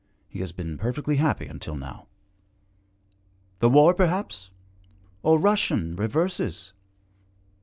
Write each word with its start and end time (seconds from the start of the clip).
'He 0.27 0.39
has 0.39 0.51
been 0.51 0.79
perfectly 0.79 1.17
happy 1.17 1.45
until 1.45 1.75
now.' 1.75 2.07
'The 3.59 3.69
war 3.69 3.93
perhaps? 3.93 4.49
or 5.21 5.37
Russian 5.37 5.95
reverses?' 5.95 6.73